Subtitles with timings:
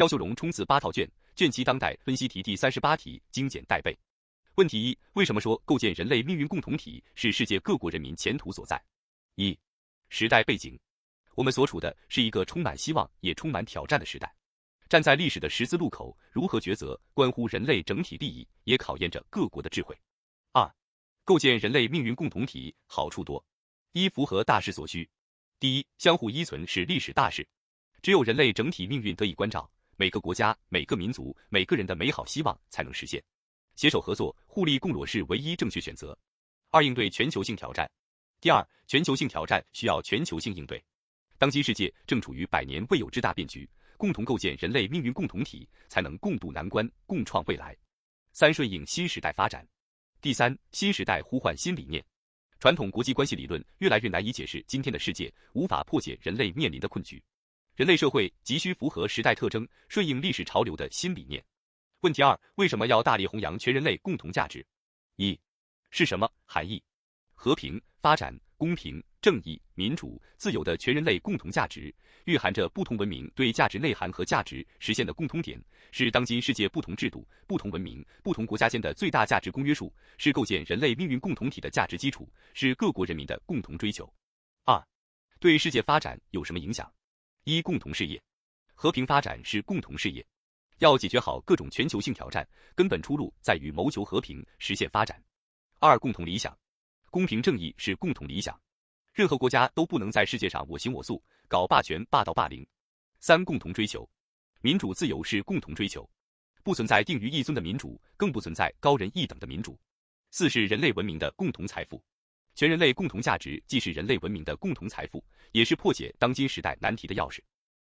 [0.00, 1.06] 肖秀荣冲刺八套卷，
[1.36, 3.94] 卷七当代分析题第三十八题精简带背。
[4.54, 8.82] 问题一：为什么说构建人类命运共同体是世界各国人民前途所在？
[9.34, 9.54] 一、
[10.08, 10.80] 时代背景，
[11.34, 14.34] 我们所处的是一个充满希望也充满挑战的时代。
[14.88, 19.94] 站在历史的十字路口，如何抉择，关乎人类整体利益，也考验着各国的智慧。
[20.52, 20.74] 二、
[21.26, 23.44] 构建人类命运共同体好处多。
[23.92, 25.06] 一、符合大势所需。
[25.58, 27.46] 第一，相互依存是历史大势，
[28.00, 29.70] 只有人类整体命运得以关照，
[30.00, 33.22] 每个国家、每个民族、每个人的美好希望才能实现。
[33.76, 36.18] 携手合作、互利共裸是唯一正确选择。
[36.70, 37.86] 二、应对全球性挑战。
[38.40, 40.82] 第二，全球性挑战需要全球性应对。
[41.36, 43.68] 当今世界正处于百年未有之大变局。
[43.98, 47.76] 共同构建人类命运共同体，才能共度难关，共创未来。
[48.32, 49.68] 三顺应新时代发展。
[50.22, 52.02] 第三，新时代呼唤新理念。
[52.58, 57.22] 传统国际关系理论越来越难以解释今天的世界，无法破解人类面临的困局。
[57.80, 61.42] 人类社会急需符合时代特征、顺应历史潮流的新理念。
[62.02, 64.62] 问题二：为什么要大力弘扬全人类共同价值？
[65.16, 65.40] 一
[65.88, 66.84] 是什么含义？
[67.32, 68.38] 和平发展。
[68.58, 71.94] 公平、正义、民主、自由的全人类共同价值，
[72.26, 75.58] 蕴含着不同文明对价值内涵和价值实现的共通点，
[75.90, 84.12] 是当今世界不同制度、不同文明、不同国家间的最大价值公约数，是构建人类命运共同体的价值基础，是各国人民的共同追求。
[84.66, 84.86] 二，
[85.38, 86.92] 对世界发展有什么影响？
[87.50, 88.22] 一、共同事业，
[88.74, 90.24] 和平发展是共同事业，
[90.78, 95.20] 要解决好各种全球性挑战，根本出路在于谋求和平，实现发展。
[95.80, 96.56] 二、共同理想。
[97.10, 98.56] 公平正义是共同理想，
[99.12, 102.64] 任何国家都不能在世界上我行我素，搞霸权、霸道、霸凌。
[103.18, 104.08] 三、共同追求，
[104.60, 106.08] 民主自由是共同追求，
[106.62, 109.76] 不存在定于一尊的民主，更不存在高人一等的民主。
[110.30, 112.00] 四是人类文明的共同财富，
[112.54, 117.40] 全人类共同价值既是人类文明的共同财富，也是破解当今时代难题的钥匙。